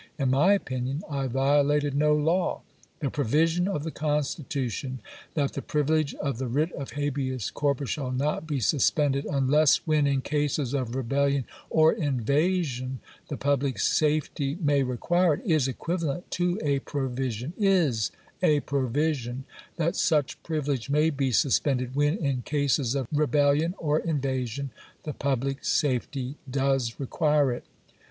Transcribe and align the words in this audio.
In 0.17 0.31
my 0.31 0.53
opinion, 0.53 1.03
I 1.11 1.27
violated 1.27 1.93
no 1.93 2.15
law. 2.15 2.63
The 3.01 3.11
provision 3.11 3.67
of 3.67 3.83
the 3.83 3.91
Constitution 3.91 4.99
that 5.35 5.53
The 5.53 5.61
privilege 5.61 6.15
of 6.15 6.39
the 6.39 6.47
writ 6.47 6.71
of 6.71 6.93
habeas 6.93 7.51
corpus 7.51 7.91
shall 7.91 8.09
not 8.11 8.47
be 8.47 8.59
suspended 8.61 9.25
unless 9.25 9.85
when, 9.85 10.07
in 10.07 10.21
cases 10.21 10.73
of 10.73 10.95
rebellion 10.95 11.45
or 11.69 11.93
invasion, 11.93 12.99
the 13.27 13.37
public 13.37 13.77
safety 13.77 14.57
may 14.59 14.81
require 14.81 15.35
it," 15.35 15.45
is 15.45 15.67
equivalent 15.67 16.31
to 16.31 16.59
a 16.63 16.79
provision— 16.79 17.53
is 17.79 18.09
a 18.41 18.61
pro 18.61 18.87
vision— 18.87 19.43
that 19.77 19.95
such 19.95 20.41
privilege 20.41 20.89
may 20.89 21.11
be 21.11 21.31
suspended 21.31 21.93
when, 21.95 22.17
in 22.17 22.41
cases 22.41 22.95
of 22.95 23.05
rebellion 23.13 23.75
or 23.77 23.99
invasion, 23.99 24.71
the 25.03 25.13
public 25.13 25.63
safety 25.63 26.37
does 26.49 26.99
require 26.99 27.51
it. 27.53 27.65